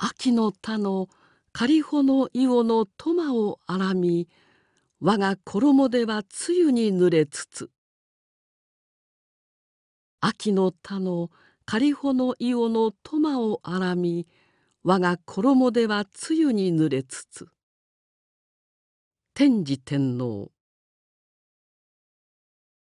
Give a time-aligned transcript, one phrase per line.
[0.00, 1.08] 秋の田の
[1.50, 4.28] 仮穂の伊のトマを荒み
[5.00, 7.68] 我が衣では露に濡れつつ。
[10.20, 11.30] 秋の田の
[11.64, 14.28] 仮穂の伊のトマを荒み
[14.84, 17.48] 我が衣では露に濡れつつ。
[19.34, 20.52] 天智天皇。